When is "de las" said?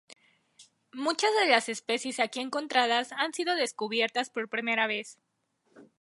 1.35-1.69